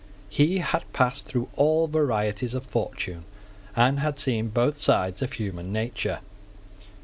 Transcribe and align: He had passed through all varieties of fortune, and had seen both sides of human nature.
He 0.31 0.57
had 0.57 0.91
passed 0.93 1.27
through 1.27 1.49
all 1.55 1.85
varieties 1.87 2.55
of 2.55 2.65
fortune, 2.65 3.23
and 3.75 3.99
had 3.99 4.17
seen 4.17 4.47
both 4.47 4.77
sides 4.79 5.21
of 5.21 5.33
human 5.33 5.71
nature. 5.71 6.21